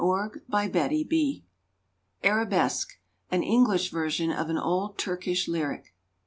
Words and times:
ARABESQUE 0.03 1.43
(_An 2.23 3.43
English 3.45 3.91
Version 3.91 4.31
of 4.31 4.49
an 4.49 4.57
old 4.57 4.97
Turkish 4.97 5.47
Lyric. 5.47 5.93